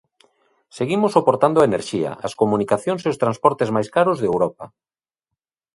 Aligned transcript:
Seguimos 0.77 1.13
soportando 1.17 1.57
a 1.59 1.67
enerxía, 1.69 2.11
as 2.27 2.33
comunicacións 2.41 3.01
e 3.03 3.07
os 3.13 3.19
transportes 3.23 3.69
máis 3.75 3.87
caros 3.95 4.17
de 4.19 4.27
Europa. 4.33 4.65